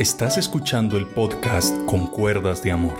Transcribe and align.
Estás 0.00 0.38
escuchando 0.38 0.96
el 0.96 1.06
podcast 1.06 1.76
Con 1.84 2.06
Cuerdas 2.06 2.62
de 2.62 2.72
Amor, 2.72 2.94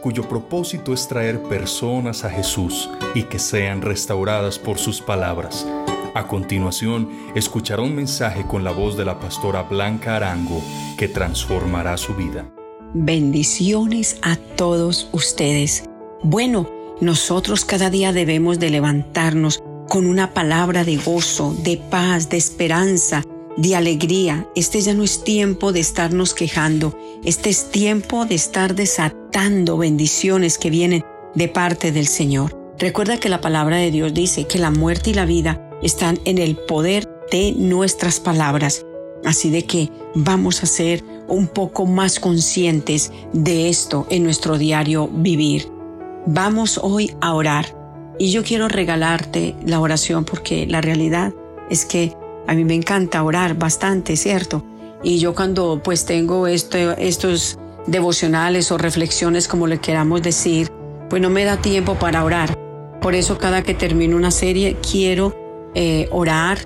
cuyo 0.00 0.28
propósito 0.28 0.94
es 0.94 1.08
traer 1.08 1.42
personas 1.42 2.24
a 2.24 2.30
Jesús 2.30 2.88
y 3.16 3.24
que 3.24 3.40
sean 3.40 3.82
restauradas 3.82 4.56
por 4.56 4.78
sus 4.78 5.00
palabras. 5.00 5.66
A 6.14 6.28
continuación, 6.28 7.10
escuchará 7.34 7.82
un 7.82 7.96
mensaje 7.96 8.46
con 8.46 8.62
la 8.62 8.70
voz 8.70 8.96
de 8.96 9.04
la 9.04 9.18
pastora 9.18 9.64
Blanca 9.64 10.14
Arango 10.14 10.62
que 10.96 11.08
transformará 11.08 11.96
su 11.96 12.14
vida. 12.14 12.48
Bendiciones 12.94 14.16
a 14.22 14.36
todos 14.36 15.08
ustedes. 15.10 15.82
Bueno, 16.22 16.70
nosotros 17.00 17.64
cada 17.64 17.90
día 17.90 18.12
debemos 18.12 18.60
de 18.60 18.70
levantarnos 18.70 19.64
con 19.88 20.06
una 20.06 20.32
palabra 20.32 20.84
de 20.84 20.96
gozo, 20.96 21.56
de 21.64 21.76
paz, 21.76 22.28
de 22.28 22.36
esperanza, 22.36 23.24
de 23.56 23.76
alegría. 23.76 24.46
Este 24.54 24.80
ya 24.80 24.94
no 24.94 25.02
es 25.02 25.24
tiempo 25.24 25.72
de 25.72 25.80
estarnos 25.80 26.34
quejando, 26.34 26.96
este 27.24 27.50
es 27.50 27.70
tiempo 27.70 28.24
de 28.24 28.34
estar 28.34 28.74
desatando 28.74 29.78
bendiciones 29.78 30.58
que 30.58 30.70
vienen 30.70 31.04
de 31.34 31.48
parte 31.48 31.92
del 31.92 32.06
Señor. 32.06 32.56
Recuerda 32.78 33.18
que 33.18 33.28
la 33.28 33.40
palabra 33.40 33.76
de 33.76 33.90
Dios 33.90 34.12
dice 34.12 34.46
que 34.46 34.58
la 34.58 34.70
muerte 34.70 35.10
y 35.10 35.14
la 35.14 35.24
vida 35.24 35.70
están 35.82 36.18
en 36.24 36.38
el 36.38 36.56
poder 36.56 37.08
de 37.30 37.52
nuestras 37.56 38.20
palabras. 38.20 38.84
Así 39.24 39.50
de 39.50 39.64
que 39.64 39.90
vamos 40.14 40.62
a 40.62 40.66
ser 40.66 41.02
un 41.26 41.48
poco 41.48 41.86
más 41.86 42.20
conscientes 42.20 43.12
de 43.32 43.68
esto 43.68 44.06
en 44.10 44.22
nuestro 44.22 44.58
diario 44.58 45.08
vivir. 45.08 45.68
Vamos 46.26 46.78
hoy 46.82 47.14
a 47.20 47.34
orar 47.34 47.66
y 48.18 48.30
yo 48.30 48.42
quiero 48.42 48.68
regalarte 48.68 49.54
la 49.64 49.80
oración 49.80 50.24
porque 50.24 50.66
la 50.66 50.80
realidad 50.80 51.32
es 51.70 51.84
que 51.84 52.12
a 52.46 52.54
mí 52.54 52.64
me 52.64 52.74
encanta 52.74 53.22
orar 53.22 53.56
bastante, 53.56 54.16
¿cierto? 54.16 54.64
Y 55.02 55.18
yo 55.18 55.34
cuando 55.34 55.80
pues 55.82 56.04
tengo 56.04 56.46
este, 56.46 57.06
estos 57.06 57.58
devocionales 57.86 58.72
o 58.72 58.78
reflexiones, 58.78 59.48
como 59.48 59.66
le 59.66 59.78
queramos 59.78 60.22
decir, 60.22 60.70
pues 61.08 61.22
no 61.22 61.30
me 61.30 61.44
da 61.44 61.58
tiempo 61.58 61.94
para 61.94 62.24
orar. 62.24 62.56
Por 63.00 63.14
eso 63.14 63.38
cada 63.38 63.62
que 63.62 63.74
termino 63.74 64.16
una 64.16 64.30
serie 64.30 64.76
quiero 64.76 65.34
eh, 65.74 66.08
orar 66.10 66.58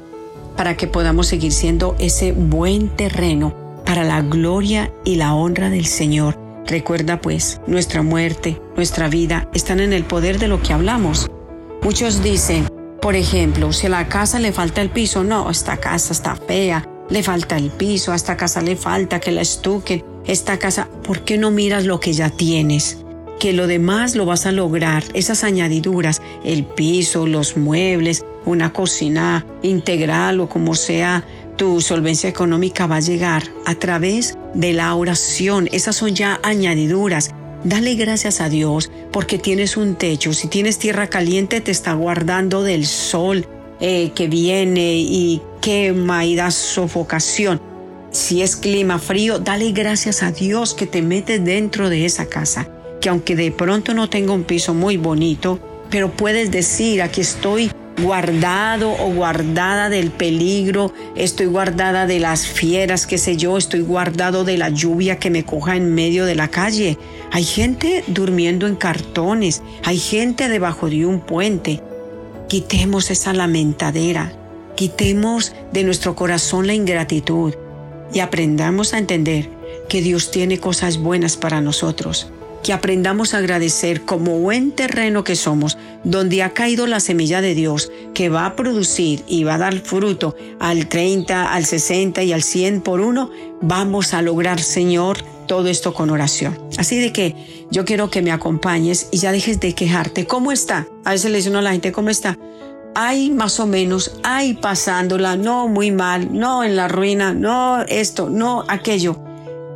para 0.57 0.77
que 0.77 0.87
podamos 0.87 1.27
seguir 1.27 1.53
siendo 1.53 1.97
ese 1.99 2.33
buen 2.33 2.89
terreno 2.89 3.55
para 3.85 4.05
la 4.05 4.23
gloria 4.23 4.93
y 5.05 5.17
la 5.17 5.35
honra 5.35 5.71
del 5.71 5.87
Señor. 5.87 6.39
Recuerda 6.67 7.21
pues, 7.21 7.61
nuestra 7.67 8.03
muerte, 8.03 8.61
nuestra 8.77 9.09
vida 9.09 9.49
están 9.55 9.81
en 9.81 9.93
el 9.93 10.05
poder 10.05 10.39
de 10.39 10.49
lo 10.49 10.63
que 10.63 10.73
hablamos. 10.73 11.29
Muchos 11.83 12.23
dicen, 12.23 12.69
por 13.01 13.17
ejemplo, 13.17 13.73
si 13.73 13.87
a 13.87 13.91
la 13.91 14.09
casa 14.09 14.39
le 14.39 14.53
falta 14.53 14.83
el 14.83 14.91
piso, 14.91 15.25
no, 15.25 15.51
esta 15.51 15.79
casa 15.79 16.13
está 16.13 16.37
fea, 16.37 16.87
le 17.09 17.23
falta 17.23 17.57
el 17.57 17.71
piso, 17.71 18.13
a 18.13 18.17
esta 18.17 18.37
casa 18.37 18.61
le 18.61 18.77
falta 18.77 19.21
que 19.21 19.33
la 19.33 19.41
estuquen, 19.41 20.05
esta 20.27 20.59
casa, 20.59 20.89
¿por 21.03 21.25
qué 21.25 21.39
no 21.39 21.51
miras 21.51 21.85
lo 21.87 21.99
que 21.99 22.13
ya 22.13 22.31
tienes? 22.31 22.99
Que 23.39 23.55
lo 23.55 23.67
demás 23.67 24.17
lo 24.17 24.27
vas 24.27 24.45
a 24.45 24.53
lograr, 24.53 25.03
esas 25.15 25.45
añadiduras, 25.45 26.21
el 26.45 26.65
piso, 26.65 27.27
los 27.27 27.57
muebles, 27.57 28.25
una 28.45 28.73
cocina 28.73 29.47
integral 29.63 30.41
o 30.41 30.49
como 30.49 30.75
sea, 30.75 31.25
tu 31.57 31.81
solvencia 31.81 32.29
económica 32.29 32.87
va 32.87 32.97
a 32.97 33.01
llegar 33.01 33.43
a 33.67 33.75
través 33.75 34.39
de 34.55 34.73
la 34.73 34.95
oración. 34.95 35.69
Esas 35.73 35.97
son 35.97 36.15
ya 36.15 36.41
añadiduras. 36.43 37.35
Dale 37.65 37.95
gracias 37.95 38.41
a 38.41 38.49
Dios 38.49 38.91
porque 39.13 39.39
tienes 39.39 39.77
un 39.77 39.95
techo. 39.95 40.33
Si 40.33 40.49
tienes 40.49 40.79
tierra 40.79 41.09
caliente 41.09 41.61
te 41.61 41.71
está 41.71 41.93
guardando 41.93 42.63
del 42.63 42.87
sol 42.87 43.47
eh, 43.81 44.13
que 44.15 44.29
viene 44.29 44.97
y 44.97 45.43
quema 45.61 46.25
y 46.25 46.37
da 46.37 46.51
sofocación. 46.51 47.61
Si 48.11 48.43
es 48.43 48.57
clima 48.57 48.99
frío, 48.99 49.39
dale 49.39 49.73
gracias 49.73 50.23
a 50.23 50.33
Dios 50.33 50.75
que 50.75 50.87
te 50.87 51.03
metes 51.03 51.45
dentro 51.45 51.91
de 51.91 52.07
esa 52.07 52.27
casa. 52.27 52.69
Que 53.01 53.09
aunque 53.09 53.37
de 53.37 53.53
pronto 53.53 53.95
no 53.95 54.09
tenga 54.09 54.33
un 54.33 54.45
piso 54.45 54.75
muy 54.75 54.97
bonito, 54.97 55.59
pero 55.91 56.11
puedes 56.11 56.51
decir, 56.51 57.03
aquí 57.03 57.21
estoy 57.21 57.71
guardado 58.03 58.93
o 58.93 59.13
guardada 59.13 59.89
del 59.89 60.11
peligro, 60.11 60.93
estoy 61.15 61.47
guardada 61.47 62.07
de 62.07 62.19
las 62.19 62.47
fieras, 62.47 63.07
qué 63.07 63.19
sé 63.19 63.37
yo, 63.37 63.57
estoy 63.57 63.81
guardado 63.81 64.45
de 64.45 64.59
la 64.59 64.69
lluvia 64.71 65.19
que 65.19 65.31
me 65.31 65.45
coja 65.45 65.77
en 65.77 65.95
medio 65.95 66.25
de 66.25 66.35
la 66.35 66.49
calle. 66.49 66.99
Hay 67.31 67.45
gente 67.45 68.05
durmiendo 68.07 68.67
en 68.67 68.77
cartones, 68.77 69.63
hay 69.85 69.99
gente 69.99 70.49
debajo 70.49 70.89
de 70.89 71.07
un 71.07 71.21
puente. 71.21 71.83
Quitemos 72.49 73.11
esa 73.11 73.33
lamentadera, 73.33 74.33
quitemos 74.75 75.53
de 75.73 75.85
nuestro 75.85 76.17
corazón 76.17 76.67
la 76.67 76.75
ingratitud 76.75 77.55
y 78.13 78.21
aprendamos 78.21 78.95
a 78.95 78.99
entender 78.99 79.49
que 79.89 80.03
Dios 80.03 80.31
tiene 80.31 80.59
cosas 80.59 80.99
buenas 80.99 81.37
para 81.37 81.61
nosotros 81.61 82.33
que 82.63 82.73
aprendamos 82.73 83.35
a 83.35 83.39
agradecer 83.39 84.03
como 84.03 84.39
buen 84.39 84.73
terreno 84.73 85.25
que 85.25 85.37
somos, 85.37 85.79
donde 86.05 86.43
ha 86.43 86.51
caído 86.51 86.87
la 86.87 87.01
semilla 87.01 87.41
de 87.41 87.55
Dios, 87.55 87.91
que 88.15 88.29
va 88.29 88.47
a 88.47 88.57
producir 88.57 89.25
y 89.27 89.45
va 89.45 89.55
a 89.55 89.59
dar 89.59 89.79
fruto 89.79 90.37
al 90.59 90.89
30, 90.89 91.53
al 91.53 91.65
60 91.65 92.23
y 92.23 92.33
al 92.33 92.43
100 92.43 92.83
por 92.83 93.01
uno, 93.01 93.31
vamos 93.61 94.15
a 94.15 94.23
lograr, 94.23 94.61
Señor, 94.61 95.19
todo 95.47 95.69
esto 95.69 95.95
con 95.95 96.11
oración. 96.11 96.59
Así 96.79 96.99
de 96.99 97.13
que 97.13 97.67
yo 97.71 97.85
quiero 97.85 98.11
que 98.11 98.23
me 98.23 98.33
acompañes 98.33 99.09
y 99.11 99.19
ya 99.19 99.33
dejes 99.33 99.59
de 99.61 99.75
quejarte. 99.75 100.27
¿Cómo 100.27 100.53
está? 100.53 100.87
A 101.05 101.13
veces 101.13 101.31
le 101.31 101.39
dice 101.39 101.55
a 101.55 101.63
la 101.63 101.73
gente, 101.73 101.93
¿cómo 101.93 102.11
está? 102.11 102.39
Ay, 102.95 103.31
más 103.31 103.61
o 103.61 103.67
menos, 103.67 104.19
ay, 104.23 104.55
pasándola, 104.55 105.37
no, 105.37 105.69
muy 105.69 105.91
mal, 105.91 106.29
no, 106.33 106.65
en 106.65 106.77
la 106.77 106.89
ruina, 106.89 107.33
no, 107.33 107.83
esto, 107.83 108.29
no, 108.29 108.65
aquello. 108.69 109.19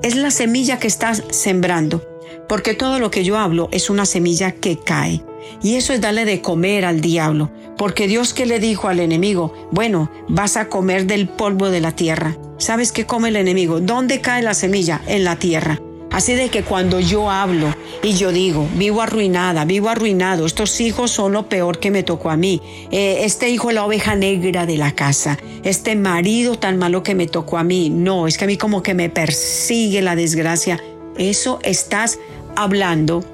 Es 0.02 0.16
la 0.16 0.30
semilla 0.30 0.78
que 0.78 0.88
estás 0.88 1.22
sembrando 1.30 2.13
porque 2.48 2.74
todo 2.74 2.98
lo 2.98 3.10
que 3.10 3.24
yo 3.24 3.38
hablo 3.38 3.68
es 3.72 3.90
una 3.90 4.06
semilla 4.06 4.52
que 4.52 4.78
cae. 4.78 5.22
Y 5.62 5.76
eso 5.76 5.92
es 5.92 6.00
darle 6.00 6.24
de 6.24 6.40
comer 6.40 6.84
al 6.84 7.00
diablo, 7.00 7.50
porque 7.76 8.06
Dios 8.06 8.34
que 8.34 8.46
le 8.46 8.60
dijo 8.60 8.88
al 8.88 9.00
enemigo, 9.00 9.52
bueno, 9.70 10.10
vas 10.28 10.56
a 10.56 10.68
comer 10.68 11.06
del 11.06 11.28
polvo 11.28 11.70
de 11.70 11.80
la 11.80 11.92
tierra. 11.92 12.36
¿Sabes 12.58 12.92
qué 12.92 13.06
come 13.06 13.28
el 13.28 13.36
enemigo? 13.36 13.80
¿Dónde 13.80 14.20
cae 14.20 14.42
la 14.42 14.54
semilla? 14.54 15.00
En 15.06 15.24
la 15.24 15.36
tierra. 15.36 15.80
Así 16.14 16.34
de 16.34 16.48
que 16.48 16.62
cuando 16.62 17.00
yo 17.00 17.28
hablo 17.28 17.74
y 18.00 18.12
yo 18.12 18.30
digo, 18.30 18.68
vivo 18.76 19.02
arruinada, 19.02 19.64
vivo 19.64 19.88
arruinado, 19.88 20.46
estos 20.46 20.80
hijos 20.80 21.10
son 21.10 21.32
lo 21.32 21.48
peor 21.48 21.80
que 21.80 21.90
me 21.90 22.04
tocó 22.04 22.30
a 22.30 22.36
mí, 22.36 22.62
eh, 22.92 23.22
este 23.22 23.50
hijo 23.50 23.70
es 23.70 23.74
la 23.74 23.84
oveja 23.84 24.14
negra 24.14 24.64
de 24.64 24.76
la 24.76 24.92
casa, 24.92 25.38
este 25.64 25.96
marido 25.96 26.56
tan 26.56 26.78
malo 26.78 27.02
que 27.02 27.16
me 27.16 27.26
tocó 27.26 27.58
a 27.58 27.64
mí, 27.64 27.90
no, 27.90 28.28
es 28.28 28.38
que 28.38 28.44
a 28.44 28.46
mí 28.46 28.56
como 28.56 28.80
que 28.80 28.94
me 28.94 29.10
persigue 29.10 30.02
la 30.02 30.14
desgracia, 30.14 30.80
eso 31.18 31.58
estás 31.62 32.18
hablando 32.56 33.24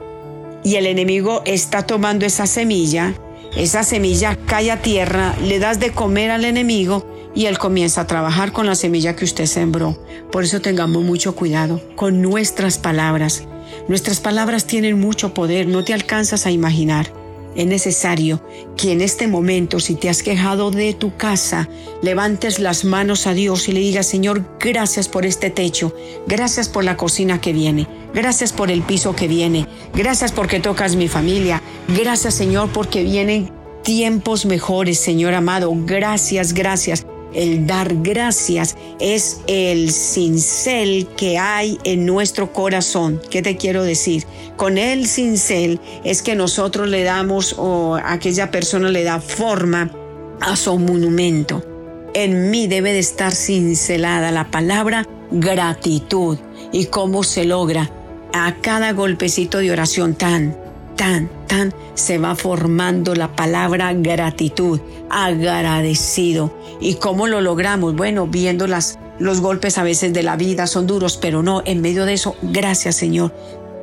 y 0.62 0.76
el 0.76 0.86
enemigo 0.86 1.42
está 1.44 1.82
tomando 1.82 2.26
esa 2.26 2.46
semilla, 2.46 3.14
esa 3.56 3.82
semilla 3.82 4.36
cae 4.46 4.70
a 4.70 4.82
tierra, 4.82 5.34
le 5.42 5.58
das 5.58 5.80
de 5.80 5.90
comer 5.90 6.30
al 6.30 6.44
enemigo 6.44 7.06
y 7.34 7.46
él 7.46 7.58
comienza 7.58 8.02
a 8.02 8.06
trabajar 8.06 8.52
con 8.52 8.66
la 8.66 8.74
semilla 8.74 9.16
que 9.16 9.24
usted 9.24 9.46
sembró. 9.46 9.98
Por 10.30 10.44
eso 10.44 10.60
tengamos 10.60 11.02
mucho 11.02 11.34
cuidado 11.34 11.80
con 11.96 12.22
nuestras 12.22 12.78
palabras. 12.78 13.44
Nuestras 13.88 14.20
palabras 14.20 14.66
tienen 14.66 14.98
mucho 14.98 15.34
poder, 15.34 15.66
no 15.66 15.84
te 15.84 15.94
alcanzas 15.94 16.46
a 16.46 16.50
imaginar. 16.50 17.19
Es 17.56 17.66
necesario 17.66 18.42
que 18.76 18.92
en 18.92 19.00
este 19.00 19.26
momento, 19.26 19.80
si 19.80 19.94
te 19.96 20.08
has 20.08 20.22
quejado 20.22 20.70
de 20.70 20.94
tu 20.94 21.16
casa, 21.16 21.68
levantes 22.02 22.60
las 22.60 22.84
manos 22.84 23.26
a 23.26 23.34
Dios 23.34 23.68
y 23.68 23.72
le 23.72 23.80
digas, 23.80 24.06
Señor, 24.06 24.44
gracias 24.60 25.08
por 25.08 25.26
este 25.26 25.50
techo, 25.50 25.94
gracias 26.26 26.68
por 26.68 26.84
la 26.84 26.96
cocina 26.96 27.40
que 27.40 27.52
viene, 27.52 27.88
gracias 28.14 28.52
por 28.52 28.70
el 28.70 28.82
piso 28.82 29.16
que 29.16 29.26
viene, 29.26 29.66
gracias 29.94 30.32
porque 30.32 30.60
tocas 30.60 30.94
mi 30.94 31.08
familia, 31.08 31.62
gracias 31.88 32.34
Señor 32.34 32.70
porque 32.72 33.02
vienen 33.02 33.50
tiempos 33.82 34.46
mejores, 34.46 34.98
Señor 34.98 35.34
amado, 35.34 35.72
gracias, 35.74 36.54
gracias. 36.54 37.04
El 37.34 37.66
dar 37.66 37.94
gracias 38.02 38.76
es 38.98 39.40
el 39.46 39.92
cincel 39.92 41.06
que 41.16 41.38
hay 41.38 41.78
en 41.84 42.06
nuestro 42.06 42.52
corazón. 42.52 43.20
¿Qué 43.30 43.40
te 43.42 43.56
quiero 43.56 43.84
decir? 43.84 44.26
Con 44.56 44.78
el 44.78 45.06
cincel 45.06 45.80
es 46.04 46.22
que 46.22 46.34
nosotros 46.34 46.88
le 46.88 47.04
damos 47.04 47.54
o 47.56 47.96
aquella 48.02 48.50
persona 48.50 48.88
le 48.88 49.04
da 49.04 49.20
forma 49.20 49.90
a 50.40 50.56
su 50.56 50.76
monumento. 50.78 51.62
En 52.14 52.50
mí 52.50 52.66
debe 52.66 52.92
de 52.92 52.98
estar 52.98 53.32
cincelada 53.32 54.32
la 54.32 54.50
palabra 54.50 55.06
gratitud. 55.30 56.38
¿Y 56.72 56.86
cómo 56.86 57.22
se 57.22 57.44
logra? 57.44 57.90
A 58.32 58.56
cada 58.60 58.92
golpecito 58.92 59.58
de 59.58 59.70
oración 59.70 60.14
tan, 60.14 60.56
tan, 61.00 61.30
tan, 61.46 61.72
se 61.94 62.18
va 62.18 62.36
formando 62.36 63.14
la 63.14 63.34
palabra 63.34 63.94
gratitud, 63.94 64.80
agradecido. 65.08 66.54
¿Y 66.78 66.96
cómo 66.96 67.26
lo 67.26 67.40
logramos? 67.40 67.96
Bueno, 67.96 68.26
viendo 68.26 68.66
las, 68.66 68.98
los 69.18 69.40
golpes 69.40 69.78
a 69.78 69.82
veces 69.82 70.12
de 70.12 70.22
la 70.22 70.36
vida 70.36 70.66
son 70.66 70.86
duros, 70.86 71.16
pero 71.16 71.42
no, 71.42 71.62
en 71.64 71.80
medio 71.80 72.04
de 72.04 72.12
eso, 72.12 72.36
gracias 72.42 72.96
Señor. 72.96 73.34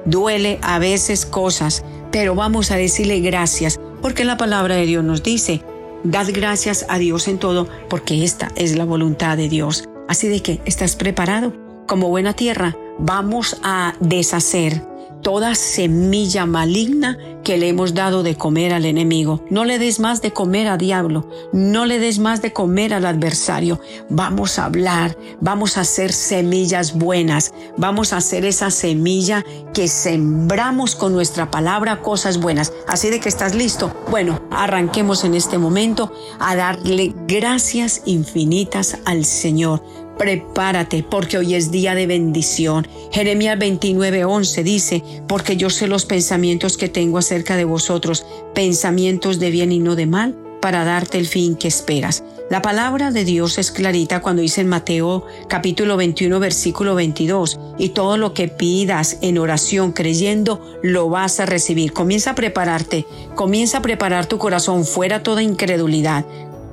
Duele 0.05 0.59
a 0.61 0.77
veces 0.77 1.25
cosas, 1.25 1.83
pero 2.11 2.35
vamos 2.35 2.69
a 2.69 2.75
decirle 2.75 3.19
gracias, 3.19 3.79
porque 4.03 4.23
la 4.23 4.37
palabra 4.37 4.75
de 4.75 4.85
Dios 4.85 5.03
nos 5.03 5.23
dice, 5.23 5.63
dad 6.03 6.27
gracias 6.31 6.85
a 6.87 6.99
Dios 6.99 7.27
en 7.27 7.39
todo, 7.39 7.67
porque 7.89 8.23
esta 8.23 8.51
es 8.55 8.77
la 8.77 8.85
voluntad 8.85 9.37
de 9.37 9.49
Dios. 9.49 9.85
Así 10.07 10.27
de 10.27 10.43
que, 10.43 10.61
¿estás 10.65 10.95
preparado? 10.95 11.51
como 11.87 12.09
buena 12.09 12.33
tierra, 12.33 12.75
vamos 12.99 13.57
a 13.63 13.95
deshacer 13.99 14.83
toda 15.21 15.55
semilla 15.55 16.45
maligna 16.45 17.17
que 17.43 17.57
le 17.57 17.69
hemos 17.69 17.93
dado 17.93 18.23
de 18.23 18.35
comer 18.35 18.73
al 18.73 18.85
enemigo. 18.85 19.43
No 19.49 19.63
le 19.63 19.79
des 19.79 19.99
más 19.99 20.21
de 20.21 20.33
comer 20.33 20.67
a 20.67 20.77
diablo, 20.77 21.29
no 21.53 21.85
le 21.85 21.99
des 21.99 22.19
más 22.19 22.41
de 22.41 22.51
comer 22.51 22.93
al 22.93 23.05
adversario. 23.05 23.79
Vamos 24.09 24.59
a 24.59 24.65
hablar, 24.65 25.17
vamos 25.39 25.77
a 25.77 25.81
hacer 25.81 26.11
semillas 26.11 26.93
buenas, 26.93 27.53
vamos 27.77 28.11
a 28.11 28.17
hacer 28.17 28.43
esa 28.45 28.69
semilla 28.69 29.45
que 29.73 29.87
sembramos 29.87 30.95
con 30.95 31.13
nuestra 31.13 31.49
palabra 31.49 32.01
cosas 32.01 32.39
buenas. 32.39 32.73
Así 32.87 33.09
de 33.09 33.19
que 33.19 33.29
estás 33.29 33.55
listo. 33.55 33.93
Bueno, 34.09 34.41
arranquemos 34.51 35.23
en 35.23 35.35
este 35.35 35.57
momento 35.57 36.11
a 36.39 36.55
darle 36.55 37.13
gracias 37.27 38.01
infinitas 38.05 38.97
al 39.05 39.23
Señor 39.23 39.81
prepárate 40.17 41.03
porque 41.03 41.37
hoy 41.37 41.55
es 41.55 41.71
día 41.71 41.95
de 41.95 42.07
bendición. 42.07 42.87
Jeremías 43.11 43.57
29:11 43.57 44.63
dice, 44.63 45.03
porque 45.27 45.57
yo 45.57 45.69
sé 45.69 45.87
los 45.87 46.05
pensamientos 46.05 46.77
que 46.77 46.89
tengo 46.89 47.17
acerca 47.17 47.55
de 47.55 47.65
vosotros, 47.65 48.25
pensamientos 48.53 49.39
de 49.39 49.51
bien 49.51 49.71
y 49.71 49.79
no 49.79 49.95
de 49.95 50.05
mal, 50.05 50.35
para 50.61 50.83
darte 50.83 51.17
el 51.17 51.27
fin 51.27 51.55
que 51.55 51.67
esperas. 51.67 52.23
La 52.49 52.61
palabra 52.61 53.11
de 53.11 53.25
Dios 53.25 53.57
es 53.57 53.71
clarita 53.71 54.21
cuando 54.21 54.41
dice 54.41 54.61
en 54.61 54.67
Mateo 54.67 55.25
capítulo 55.49 55.97
21 55.97 56.39
versículo 56.39 56.95
22, 56.95 57.59
y 57.77 57.89
todo 57.89 58.15
lo 58.15 58.33
que 58.33 58.47
pidas 58.47 59.17
en 59.21 59.37
oración 59.37 59.91
creyendo, 59.91 60.61
lo 60.81 61.09
vas 61.09 61.41
a 61.41 61.45
recibir. 61.45 61.91
Comienza 61.91 62.31
a 62.31 62.35
prepararte, 62.35 63.05
comienza 63.35 63.79
a 63.79 63.81
preparar 63.81 64.27
tu 64.27 64.37
corazón 64.37 64.85
fuera 64.85 65.23
toda 65.23 65.43
incredulidad, 65.43 66.25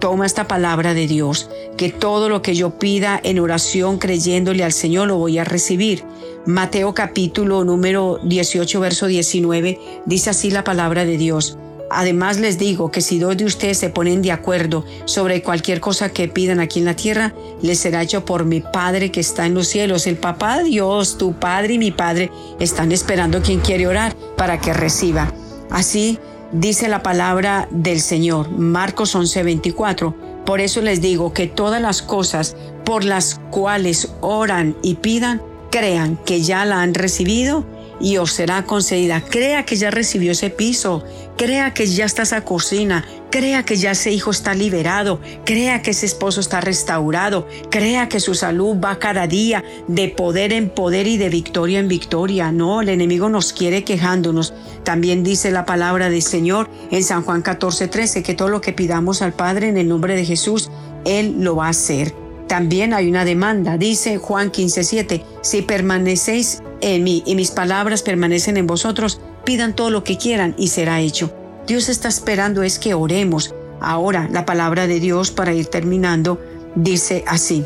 toma 0.04 0.26
esta 0.26 0.46
palabra 0.46 0.92
de 0.92 1.06
Dios, 1.06 1.48
que 1.78 1.88
todo 1.88 2.28
lo 2.28 2.42
que 2.42 2.54
yo 2.54 2.78
pida 2.78 3.18
en 3.24 3.38
oración 3.38 3.96
creyéndole 3.96 4.62
al 4.62 4.74
Señor 4.74 5.08
lo 5.08 5.16
voy 5.16 5.38
a 5.38 5.44
recibir. 5.44 6.04
Mateo 6.44 6.92
capítulo 6.92 7.64
número 7.64 8.20
18, 8.22 8.80
verso 8.80 9.06
19, 9.06 9.80
dice 10.04 10.28
así 10.28 10.50
la 10.50 10.62
palabra 10.62 11.06
de 11.06 11.16
Dios. 11.16 11.56
Además 11.90 12.38
les 12.38 12.58
digo 12.58 12.90
que 12.90 13.00
si 13.00 13.18
dos 13.18 13.38
de 13.38 13.46
ustedes 13.46 13.78
se 13.78 13.88
ponen 13.88 14.20
de 14.20 14.30
acuerdo 14.30 14.84
sobre 15.06 15.42
cualquier 15.42 15.80
cosa 15.80 16.10
que 16.10 16.28
pidan 16.28 16.60
aquí 16.60 16.80
en 16.80 16.84
la 16.84 16.96
tierra, 16.96 17.32
les 17.62 17.78
será 17.78 18.02
hecho 18.02 18.26
por 18.26 18.44
mi 18.44 18.60
Padre 18.60 19.10
que 19.10 19.20
está 19.20 19.46
en 19.46 19.54
los 19.54 19.68
cielos. 19.68 20.06
El 20.06 20.18
papá 20.18 20.62
Dios, 20.62 21.16
tu 21.16 21.32
Padre 21.32 21.74
y 21.74 21.78
mi 21.78 21.92
Padre 21.92 22.30
están 22.60 22.92
esperando 22.92 23.40
quien 23.40 23.60
quiere 23.60 23.86
orar 23.86 24.14
para 24.36 24.60
que 24.60 24.74
reciba. 24.74 25.32
Así 25.70 26.18
dice 26.54 26.88
la 26.88 27.02
palabra 27.02 27.68
del 27.70 28.00
Señor, 28.00 28.50
Marcos 28.50 29.14
11:24. 29.14 30.14
Por 30.46 30.60
eso 30.60 30.80
les 30.80 31.00
digo 31.00 31.32
que 31.32 31.46
todas 31.46 31.82
las 31.82 32.00
cosas 32.00 32.56
por 32.84 33.04
las 33.04 33.40
cuales 33.50 34.12
oran 34.20 34.76
y 34.82 34.96
pidan, 34.96 35.42
crean 35.70 36.16
que 36.24 36.42
ya 36.42 36.64
la 36.64 36.82
han 36.82 36.94
recibido 36.94 37.64
y 38.00 38.16
os 38.18 38.32
será 38.32 38.64
concedida. 38.64 39.22
Crea 39.22 39.64
que 39.64 39.76
ya 39.76 39.90
recibió 39.90 40.32
ese 40.32 40.50
piso, 40.50 41.04
crea 41.36 41.74
que 41.74 41.86
ya 41.86 42.04
está 42.04 42.22
esa 42.22 42.42
cocina, 42.42 43.04
crea 43.30 43.64
que 43.64 43.76
ya 43.76 43.92
ese 43.92 44.12
hijo 44.12 44.30
está 44.30 44.54
liberado, 44.54 45.20
crea 45.44 45.82
que 45.82 45.90
ese 45.90 46.06
esposo 46.06 46.40
está 46.40 46.60
restaurado, 46.60 47.46
crea 47.70 48.08
que 48.08 48.20
su 48.20 48.34
salud 48.34 48.76
va 48.82 48.98
cada 48.98 49.26
día 49.26 49.64
de 49.88 50.08
poder 50.08 50.52
en 50.52 50.70
poder 50.70 51.06
y 51.06 51.16
de 51.16 51.28
victoria 51.28 51.78
en 51.78 51.88
victoria. 51.88 52.52
No, 52.52 52.80
el 52.80 52.88
enemigo 52.88 53.28
nos 53.28 53.52
quiere 53.52 53.84
quejándonos. 53.84 54.54
También 54.84 55.24
dice 55.24 55.50
la 55.50 55.64
palabra 55.64 56.10
del 56.10 56.22
Señor 56.22 56.68
en 56.90 57.02
San 57.02 57.22
Juan 57.22 57.42
14, 57.42 57.88
13 57.88 58.22
que 58.22 58.34
todo 58.34 58.48
lo 58.48 58.60
que 58.60 58.72
pidamos 58.72 59.22
al 59.22 59.32
Padre 59.32 59.68
en 59.68 59.78
el 59.78 59.88
nombre 59.88 60.14
de 60.14 60.24
Jesús, 60.24 60.70
Él 61.04 61.36
lo 61.38 61.56
va 61.56 61.66
a 61.66 61.70
hacer. 61.70 62.23
También 62.48 62.92
hay 62.92 63.08
una 63.08 63.24
demanda, 63.24 63.78
dice 63.78 64.18
Juan 64.18 64.50
15:7, 64.50 65.24
si 65.40 65.62
permanecéis 65.62 66.62
en 66.80 67.02
mí 67.02 67.22
y 67.26 67.34
mis 67.34 67.50
palabras 67.50 68.02
permanecen 68.02 68.56
en 68.56 68.66
vosotros, 68.66 69.20
pidan 69.44 69.74
todo 69.74 69.90
lo 69.90 70.04
que 70.04 70.18
quieran 70.18 70.54
y 70.58 70.68
será 70.68 71.00
hecho. 71.00 71.32
Dios 71.66 71.88
está 71.88 72.08
esperando 72.08 72.62
es 72.62 72.78
que 72.78 72.94
oremos. 72.94 73.54
Ahora 73.80 74.28
la 74.30 74.44
palabra 74.44 74.86
de 74.86 75.00
Dios 75.00 75.30
para 75.30 75.54
ir 75.54 75.66
terminando 75.66 76.38
dice 76.74 77.24
así. 77.26 77.64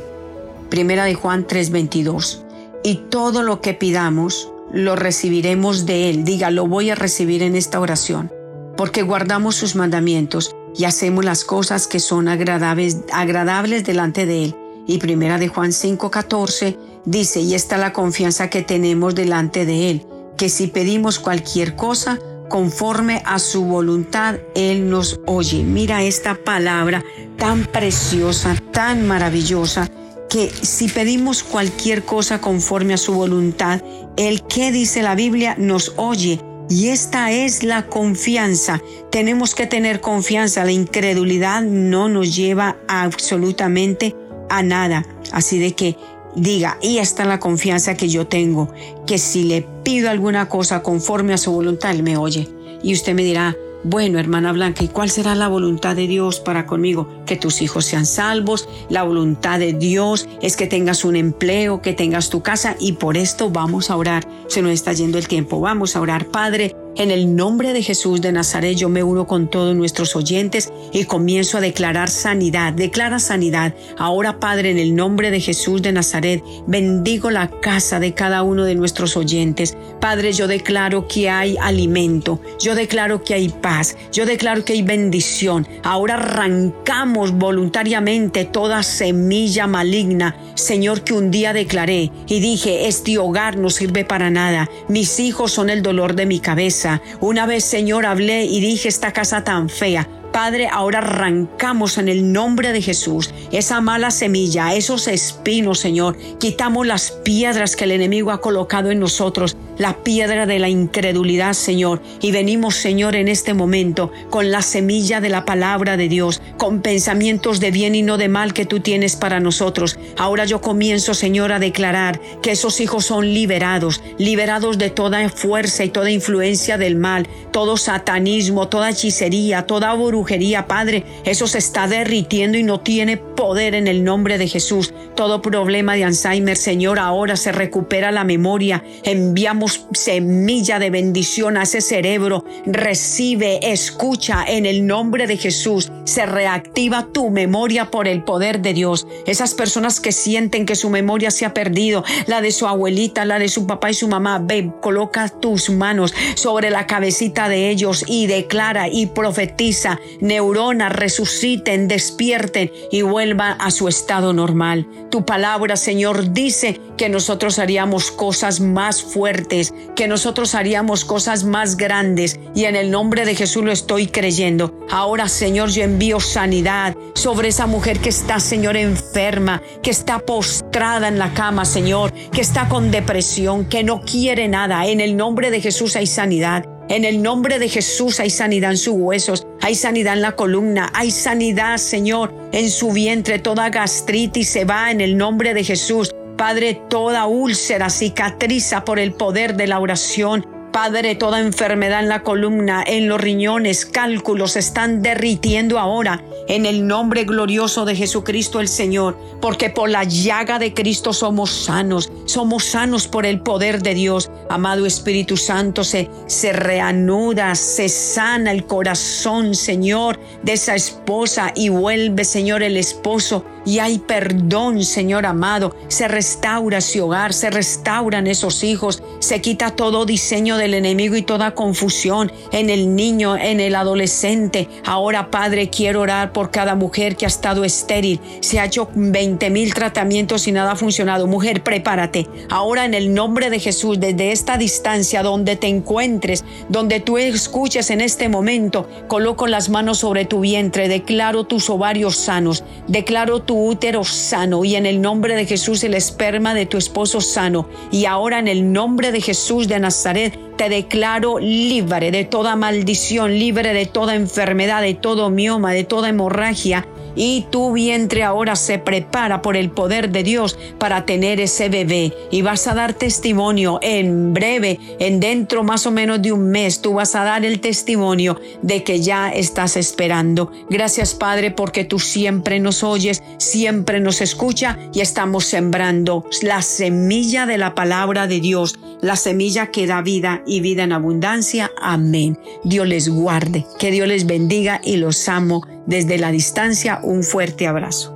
Primera 0.70 1.04
de 1.04 1.14
Juan 1.14 1.46
3:22. 1.46 2.44
Y 2.84 2.96
todo 3.10 3.42
lo 3.42 3.60
que 3.60 3.74
pidamos 3.74 4.52
lo 4.72 4.96
recibiremos 4.96 5.86
de 5.86 6.10
Él. 6.10 6.24
Diga, 6.24 6.50
lo 6.50 6.66
voy 6.66 6.90
a 6.90 6.94
recibir 6.94 7.42
en 7.42 7.56
esta 7.56 7.80
oración, 7.80 8.30
porque 8.76 9.02
guardamos 9.02 9.56
sus 9.56 9.74
mandamientos 9.74 10.54
y 10.76 10.84
hacemos 10.84 11.24
las 11.24 11.44
cosas 11.44 11.86
que 11.88 11.98
son 11.98 12.28
agradables, 12.28 12.98
agradables 13.12 13.84
delante 13.84 14.26
de 14.26 14.44
Él. 14.44 14.56
Y 14.88 14.96
primera 14.96 15.38
de 15.38 15.48
Juan 15.48 15.70
5:14 15.70 16.78
dice, 17.04 17.40
y 17.40 17.54
está 17.54 17.76
la 17.76 17.92
confianza 17.92 18.48
que 18.48 18.62
tenemos 18.62 19.14
delante 19.14 19.66
de 19.66 19.90
Él, 19.90 20.06
que 20.38 20.48
si 20.48 20.66
pedimos 20.66 21.18
cualquier 21.18 21.76
cosa, 21.76 22.18
conforme 22.48 23.20
a 23.26 23.38
su 23.38 23.66
voluntad, 23.66 24.36
Él 24.54 24.88
nos 24.88 25.20
oye. 25.26 25.62
Mira 25.62 26.02
esta 26.04 26.36
palabra 26.42 27.04
tan 27.36 27.66
preciosa, 27.66 28.56
tan 28.72 29.06
maravillosa, 29.06 29.90
que 30.30 30.50
si 30.50 30.88
pedimos 30.88 31.42
cualquier 31.42 32.04
cosa 32.04 32.40
conforme 32.40 32.94
a 32.94 32.98
su 32.98 33.12
voluntad, 33.12 33.82
el 34.16 34.42
que 34.44 34.72
dice 34.72 35.02
la 35.02 35.14
Biblia 35.14 35.54
nos 35.58 35.92
oye. 35.96 36.40
Y 36.70 36.88
esta 36.88 37.30
es 37.30 37.62
la 37.62 37.86
confianza. 37.86 38.80
Tenemos 39.10 39.54
que 39.54 39.66
tener 39.66 40.00
confianza. 40.00 40.64
La 40.64 40.72
incredulidad 40.72 41.62
no 41.62 42.08
nos 42.08 42.34
lleva 42.34 42.76
absolutamente 42.88 44.14
a 44.48 44.62
nada. 44.62 45.04
Así 45.32 45.58
de 45.58 45.74
que 45.74 45.96
diga, 46.34 46.78
y 46.82 46.98
esta 46.98 47.22
es 47.22 47.28
la 47.28 47.40
confianza 47.40 47.96
que 47.96 48.08
yo 48.08 48.26
tengo, 48.26 48.72
que 49.06 49.18
si 49.18 49.44
le 49.44 49.62
pido 49.82 50.10
alguna 50.10 50.48
cosa 50.48 50.82
conforme 50.82 51.34
a 51.34 51.38
su 51.38 51.52
voluntad, 51.52 51.90
Él 51.90 52.02
me 52.02 52.16
oye. 52.16 52.48
Y 52.82 52.92
usted 52.92 53.14
me 53.14 53.24
dirá, 53.24 53.56
bueno, 53.84 54.18
hermana 54.18 54.52
Blanca, 54.52 54.82
¿y 54.82 54.88
cuál 54.88 55.08
será 55.08 55.34
la 55.34 55.48
voluntad 55.48 55.94
de 55.94 56.08
Dios 56.08 56.40
para 56.40 56.66
conmigo? 56.66 57.08
Que 57.26 57.36
tus 57.36 57.62
hijos 57.62 57.84
sean 57.84 58.06
salvos. 58.06 58.68
La 58.88 59.04
voluntad 59.04 59.60
de 59.60 59.72
Dios 59.72 60.28
es 60.42 60.56
que 60.56 60.66
tengas 60.66 61.04
un 61.04 61.14
empleo, 61.14 61.80
que 61.80 61.92
tengas 61.92 62.28
tu 62.28 62.42
casa 62.42 62.76
y 62.80 62.92
por 62.94 63.16
esto 63.16 63.50
vamos 63.50 63.90
a 63.90 63.96
orar. 63.96 64.26
Se 64.48 64.62
nos 64.62 64.72
está 64.72 64.92
yendo 64.92 65.16
el 65.16 65.28
tiempo. 65.28 65.60
Vamos 65.60 65.94
a 65.94 66.00
orar, 66.00 66.26
Padre. 66.26 66.74
En 66.98 67.12
el 67.12 67.36
nombre 67.36 67.72
de 67.72 67.84
Jesús 67.84 68.20
de 68.20 68.32
Nazaret 68.32 68.76
yo 68.76 68.88
me 68.88 69.04
uno 69.04 69.28
con 69.28 69.46
todos 69.46 69.76
nuestros 69.76 70.16
oyentes 70.16 70.72
y 70.92 71.04
comienzo 71.04 71.56
a 71.56 71.60
declarar 71.60 72.10
sanidad. 72.10 72.72
Declara 72.72 73.20
sanidad. 73.20 73.72
Ahora, 73.96 74.40
Padre, 74.40 74.72
en 74.72 74.78
el 74.78 74.96
nombre 74.96 75.30
de 75.30 75.38
Jesús 75.38 75.80
de 75.80 75.92
Nazaret, 75.92 76.42
bendigo 76.66 77.30
la 77.30 77.50
casa 77.60 78.00
de 78.00 78.14
cada 78.14 78.42
uno 78.42 78.64
de 78.64 78.74
nuestros 78.74 79.16
oyentes. 79.16 79.76
Padre, 80.00 80.32
yo 80.32 80.48
declaro 80.48 81.06
que 81.06 81.30
hay 81.30 81.56
alimento. 81.60 82.40
Yo 82.60 82.74
declaro 82.74 83.22
que 83.22 83.34
hay 83.34 83.48
paz. 83.48 83.96
Yo 84.12 84.26
declaro 84.26 84.64
que 84.64 84.72
hay 84.72 84.82
bendición. 84.82 85.68
Ahora 85.84 86.14
arrancamos 86.14 87.30
voluntariamente 87.30 88.44
toda 88.44 88.82
semilla 88.82 89.68
maligna, 89.68 90.36
Señor, 90.56 91.02
que 91.02 91.14
un 91.14 91.30
día 91.30 91.52
declaré 91.52 92.10
y 92.26 92.40
dije, 92.40 92.88
este 92.88 93.18
hogar 93.18 93.56
no 93.56 93.70
sirve 93.70 94.04
para 94.04 94.30
nada. 94.30 94.68
Mis 94.88 95.20
hijos 95.20 95.52
son 95.52 95.70
el 95.70 95.82
dolor 95.82 96.16
de 96.16 96.26
mi 96.26 96.40
cabeza. 96.40 96.87
Una 97.20 97.46
vez, 97.46 97.64
Señor, 97.64 98.06
hablé 98.06 98.44
y 98.44 98.60
dije, 98.60 98.88
esta 98.88 99.12
casa 99.12 99.44
tan 99.44 99.68
fea, 99.68 100.08
Padre, 100.32 100.68
ahora 100.70 100.98
arrancamos 100.98 101.98
en 101.98 102.08
el 102.08 102.32
nombre 102.32 102.72
de 102.72 102.82
Jesús. 102.82 103.32
Esa 103.50 103.80
mala 103.80 104.10
semilla, 104.10 104.74
esos 104.74 105.08
espinos, 105.08 105.80
Señor. 105.80 106.16
Quitamos 106.38 106.86
las 106.86 107.10
piedras 107.10 107.76
que 107.76 107.84
el 107.84 107.92
enemigo 107.92 108.30
ha 108.30 108.40
colocado 108.40 108.90
en 108.90 109.00
nosotros, 109.00 109.56
la 109.78 110.02
piedra 110.02 110.46
de 110.46 110.58
la 110.58 110.68
incredulidad, 110.68 111.54
Señor. 111.54 112.02
Y 112.20 112.32
venimos, 112.32 112.74
Señor, 112.74 113.16
en 113.16 113.28
este 113.28 113.54
momento 113.54 114.12
con 114.30 114.50
la 114.50 114.62
semilla 114.62 115.20
de 115.20 115.28
la 115.28 115.44
palabra 115.44 115.96
de 115.96 116.08
Dios, 116.08 116.42
con 116.56 116.82
pensamientos 116.82 117.60
de 117.60 117.70
bien 117.70 117.94
y 117.94 118.02
no 118.02 118.18
de 118.18 118.28
mal 118.28 118.52
que 118.52 118.66
tú 118.66 118.80
tienes 118.80 119.16
para 119.16 119.40
nosotros. 119.40 119.98
Ahora 120.16 120.44
yo 120.44 120.60
comienzo, 120.60 121.14
Señor, 121.14 121.52
a 121.52 121.58
declarar 121.58 122.20
que 122.42 122.52
esos 122.52 122.80
hijos 122.80 123.06
son 123.06 123.32
liberados, 123.32 124.02
liberados 124.18 124.78
de 124.78 124.90
toda 124.90 125.28
fuerza 125.28 125.84
y 125.84 125.88
toda 125.88 126.10
influencia 126.10 126.78
del 126.78 126.96
mal, 126.96 127.28
todo 127.52 127.76
satanismo, 127.76 128.68
toda 128.68 128.90
hechicería, 128.90 129.66
toda 129.66 129.94
brujería 129.94 130.66
Padre. 130.66 131.04
Eso 131.24 131.46
se 131.46 131.58
está 131.58 131.86
derritiendo 131.86 132.58
y 132.58 132.62
no 132.62 132.80
tiene 132.80 133.16
poder 133.16 133.74
en 133.74 133.86
el 133.86 134.04
nombre 134.04 134.38
de 134.38 134.48
Jesús. 134.48 134.92
Todo 135.14 135.42
problema 135.42 135.94
de 135.94 136.04
Alzheimer, 136.04 136.56
Señor, 136.56 136.98
ahora 136.98 137.36
se 137.36 137.52
recupera 137.52 138.10
la 138.10 138.24
memoria. 138.24 138.82
Enviamos 139.02 139.67
semilla 139.92 140.78
de 140.78 140.90
bendición 140.90 141.56
a 141.56 141.62
ese 141.62 141.80
cerebro. 141.80 142.44
Recibe, 142.66 143.72
escucha 143.72 144.44
en 144.46 144.66
el 144.66 144.86
nombre 144.86 145.26
de 145.26 145.36
Jesús. 145.36 145.90
Se 146.04 146.26
reactiva 146.26 147.08
tu 147.12 147.30
memoria 147.30 147.90
por 147.90 148.08
el 148.08 148.24
poder 148.24 148.60
de 148.60 148.74
Dios. 148.74 149.06
Esas 149.26 149.54
personas 149.54 150.00
que 150.00 150.12
sienten 150.12 150.66
que 150.66 150.76
su 150.76 150.90
memoria 150.90 151.30
se 151.30 151.44
ha 151.44 151.54
perdido, 151.54 152.04
la 152.26 152.40
de 152.40 152.52
su 152.52 152.66
abuelita, 152.66 153.24
la 153.24 153.38
de 153.38 153.48
su 153.48 153.66
papá 153.66 153.90
y 153.90 153.94
su 153.94 154.08
mamá, 154.08 154.38
ve, 154.38 154.70
coloca 154.80 155.28
tus 155.28 155.70
manos 155.70 156.14
sobre 156.34 156.70
la 156.70 156.86
cabecita 156.86 157.48
de 157.48 157.70
ellos 157.70 158.04
y 158.06 158.26
declara 158.26 158.88
y 158.88 159.06
profetiza. 159.06 160.00
Neuronas 160.20 160.92
resuciten, 160.92 161.88
despierten 161.88 162.70
y 162.90 163.02
vuelvan 163.02 163.56
a 163.60 163.70
su 163.70 163.88
estado 163.88 164.32
normal. 164.32 164.86
Tu 165.10 165.24
palabra, 165.24 165.76
Señor, 165.76 166.32
dice 166.32 166.80
que 166.96 167.08
nosotros 167.08 167.58
haríamos 167.58 168.10
cosas 168.10 168.60
más 168.60 169.02
fuertes, 169.02 169.57
que 169.96 170.08
nosotros 170.08 170.54
haríamos 170.54 171.04
cosas 171.04 171.44
más 171.44 171.76
grandes 171.76 172.38
y 172.54 172.64
en 172.64 172.76
el 172.76 172.90
nombre 172.90 173.24
de 173.24 173.34
Jesús 173.34 173.64
lo 173.64 173.72
estoy 173.72 174.06
creyendo. 174.06 174.86
Ahora, 174.90 175.28
Señor, 175.28 175.70
yo 175.70 175.82
envío 175.82 176.20
sanidad 176.20 176.96
sobre 177.14 177.48
esa 177.48 177.66
mujer 177.66 177.98
que 177.98 178.08
está, 178.08 178.40
Señor, 178.40 178.76
enferma, 178.76 179.62
que 179.82 179.90
está 179.90 180.18
postrada 180.20 181.08
en 181.08 181.18
la 181.18 181.34
cama, 181.34 181.64
Señor, 181.64 182.12
que 182.32 182.40
está 182.40 182.68
con 182.68 182.90
depresión, 182.90 183.64
que 183.64 183.82
no 183.82 184.00
quiere 184.00 184.48
nada. 184.48 184.86
En 184.86 185.00
el 185.00 185.16
nombre 185.16 185.50
de 185.50 185.60
Jesús 185.60 185.96
hay 185.96 186.06
sanidad. 186.06 186.64
En 186.88 187.04
el 187.04 187.22
nombre 187.22 187.58
de 187.58 187.68
Jesús 187.68 188.18
hay 188.18 188.30
sanidad 188.30 188.70
en 188.70 188.78
sus 188.78 188.94
huesos, 188.94 189.46
hay 189.60 189.74
sanidad 189.74 190.14
en 190.14 190.22
la 190.22 190.32
columna, 190.32 190.90
hay 190.94 191.10
sanidad, 191.10 191.76
Señor, 191.76 192.32
en 192.50 192.70
su 192.70 192.92
vientre. 192.92 193.38
Toda 193.38 193.68
gastritis 193.68 194.48
se 194.48 194.64
va 194.64 194.90
en 194.90 195.02
el 195.02 195.18
nombre 195.18 195.52
de 195.52 195.64
Jesús. 195.64 196.10
Padre, 196.38 196.80
toda 196.88 197.26
úlcera 197.26 197.90
cicatriza 197.90 198.84
por 198.84 199.00
el 199.00 199.12
poder 199.12 199.56
de 199.56 199.66
la 199.66 199.80
oración. 199.80 200.46
Padre, 200.72 201.16
toda 201.16 201.40
enfermedad 201.40 201.98
en 201.98 202.08
la 202.08 202.22
columna, 202.22 202.84
en 202.86 203.08
los 203.08 203.20
riñones, 203.20 203.84
cálculos 203.84 204.54
están 204.54 205.02
derritiendo 205.02 205.80
ahora 205.80 206.22
en 206.46 206.64
el 206.64 206.86
nombre 206.86 207.24
glorioso 207.24 207.84
de 207.84 207.96
Jesucristo 207.96 208.60
el 208.60 208.68
Señor, 208.68 209.18
porque 209.40 209.68
por 209.68 209.90
la 209.90 210.04
llaga 210.04 210.60
de 210.60 210.74
Cristo 210.74 211.12
somos 211.12 211.50
sanos, 211.50 212.12
somos 212.26 212.64
sanos 212.64 213.08
por 213.08 213.26
el 213.26 213.40
poder 213.40 213.82
de 213.82 213.94
Dios. 213.94 214.30
Amado 214.48 214.86
Espíritu 214.86 215.36
Santo, 215.36 215.82
se, 215.82 216.08
se 216.28 216.52
reanuda, 216.52 217.56
se 217.56 217.88
sana 217.88 218.52
el 218.52 218.64
corazón, 218.64 219.56
Señor, 219.56 220.20
de 220.44 220.52
esa 220.52 220.76
esposa 220.76 221.52
y 221.56 221.68
vuelve, 221.68 222.24
Señor, 222.24 222.62
el 222.62 222.76
esposo 222.76 223.44
y 223.68 223.80
hay 223.80 223.98
perdón, 223.98 224.82
Señor 224.82 225.26
amado. 225.26 225.76
Se 225.88 226.08
restaura 226.08 226.78
ese 226.78 227.02
hogar, 227.02 227.34
se 227.34 227.50
restauran 227.50 228.26
esos 228.26 228.64
hijos, 228.64 229.02
se 229.18 229.42
quita 229.42 229.72
todo 229.72 230.06
diseño 230.06 230.56
del 230.56 230.72
enemigo 230.72 231.16
y 231.16 231.22
toda 231.22 231.54
confusión 231.54 232.32
en 232.50 232.70
el 232.70 232.96
niño, 232.96 233.36
en 233.36 233.60
el 233.60 233.74
adolescente. 233.74 234.70
Ahora, 234.86 235.30
Padre, 235.30 235.68
quiero 235.68 236.00
orar 236.00 236.32
por 236.32 236.50
cada 236.50 236.76
mujer 236.76 237.16
que 237.16 237.26
ha 237.26 237.28
estado 237.28 237.62
estéril. 237.62 238.20
Se 238.40 238.58
ha 238.58 238.64
hecho 238.64 238.88
20 238.94 239.50
mil 239.50 239.74
tratamientos 239.74 240.48
y 240.48 240.52
nada 240.52 240.72
ha 240.72 240.76
funcionado. 240.76 241.26
Mujer, 241.26 241.62
prepárate. 241.62 242.26
Ahora, 242.48 242.86
en 242.86 242.94
el 242.94 243.12
nombre 243.12 243.50
de 243.50 243.60
Jesús, 243.60 244.00
desde 244.00 244.32
esta 244.32 244.56
distancia 244.56 245.22
donde 245.22 245.56
te 245.56 245.66
encuentres, 245.66 246.42
donde 246.70 247.00
tú 247.00 247.18
escuches 247.18 247.90
en 247.90 248.00
este 248.00 248.30
momento, 248.30 248.88
coloco 249.08 249.46
las 249.46 249.68
manos 249.68 249.98
sobre 249.98 250.24
tu 250.24 250.40
vientre, 250.40 250.88
declaro 250.88 251.44
tus 251.44 251.68
ovarios 251.68 252.16
sanos, 252.16 252.64
declaro 252.86 253.40
útero 253.58 254.04
sano 254.04 254.64
y 254.64 254.76
en 254.76 254.86
el 254.86 255.00
nombre 255.00 255.34
de 255.34 255.46
Jesús 255.46 255.84
el 255.84 255.94
esperma 255.94 256.54
de 256.54 256.66
tu 256.66 256.78
esposo 256.78 257.20
sano. 257.20 257.68
Y 257.90 258.06
ahora 258.06 258.38
en 258.38 258.48
el 258.48 258.72
nombre 258.72 259.12
de 259.12 259.20
Jesús 259.20 259.68
de 259.68 259.80
Nazaret 259.80 260.47
te 260.58 260.68
declaro 260.68 261.38
libre 261.38 262.10
de 262.10 262.24
toda 262.24 262.56
maldición, 262.56 263.38
libre 263.38 263.72
de 263.72 263.86
toda 263.86 264.16
enfermedad, 264.16 264.82
de 264.82 264.94
todo 264.94 265.30
mioma, 265.30 265.72
de 265.72 265.84
toda 265.84 266.08
hemorragia 266.08 266.84
y 267.18 267.46
tu 267.50 267.72
vientre 267.72 268.22
ahora 268.22 268.54
se 268.54 268.78
prepara 268.78 269.42
por 269.42 269.56
el 269.56 269.70
poder 269.70 270.10
de 270.10 270.22
Dios 270.22 270.56
para 270.78 271.04
tener 271.04 271.40
ese 271.40 271.68
bebé 271.68 272.12
y 272.30 272.42
vas 272.42 272.68
a 272.68 272.74
dar 272.74 272.94
testimonio 272.94 273.80
en 273.82 274.32
breve, 274.32 274.78
en 275.00 275.18
dentro 275.18 275.64
más 275.64 275.86
o 275.86 275.90
menos 275.90 276.22
de 276.22 276.32
un 276.32 276.48
mes, 276.50 276.80
tú 276.80 276.94
vas 276.94 277.16
a 277.16 277.24
dar 277.24 277.44
el 277.44 277.60
testimonio 277.60 278.40
de 278.62 278.84
que 278.84 279.00
ya 279.00 279.30
estás 279.30 279.76
esperando. 279.76 280.52
Gracias 280.70 281.14
Padre 281.14 281.50
porque 281.50 281.84
tú 281.84 281.98
siempre 281.98 282.60
nos 282.60 282.84
oyes, 282.84 283.22
siempre 283.38 283.98
nos 283.98 284.20
escucha 284.20 284.78
y 284.94 285.00
estamos 285.00 285.44
sembrando 285.44 286.24
la 286.42 286.62
semilla 286.62 287.46
de 287.46 287.58
la 287.58 287.74
palabra 287.74 288.28
de 288.28 288.38
Dios, 288.38 288.78
la 289.00 289.16
semilla 289.16 289.72
que 289.72 289.88
da 289.88 290.02
vida 290.02 290.42
y 290.48 290.60
vida 290.60 290.82
en 290.84 290.92
abundancia. 290.92 291.70
Amén. 291.80 292.38
Dios 292.64 292.88
les 292.88 293.08
guarde, 293.08 293.66
que 293.78 293.90
Dios 293.90 294.08
les 294.08 294.26
bendiga 294.26 294.80
y 294.82 294.96
los 294.96 295.28
amo 295.28 295.62
desde 295.86 296.18
la 296.18 296.32
distancia, 296.32 297.00
un 297.02 297.22
fuerte 297.22 297.66
abrazo. 297.66 298.14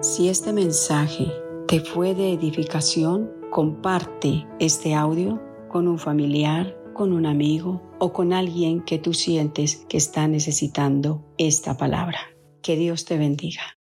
Si 0.00 0.28
este 0.28 0.52
mensaje 0.52 1.32
te 1.66 1.80
fue 1.80 2.14
de 2.14 2.32
edificación, 2.32 3.30
comparte 3.50 4.46
este 4.58 4.94
audio 4.94 5.40
con 5.68 5.88
un 5.88 5.98
familiar, 5.98 6.76
con 6.94 7.12
un 7.12 7.26
amigo 7.26 7.82
o 7.98 8.12
con 8.12 8.32
alguien 8.32 8.82
que 8.82 8.98
tú 8.98 9.14
sientes 9.14 9.84
que 9.88 9.96
está 9.96 10.28
necesitando 10.28 11.24
esta 11.38 11.76
palabra. 11.76 12.18
Que 12.62 12.76
Dios 12.76 13.04
te 13.04 13.16
bendiga. 13.16 13.79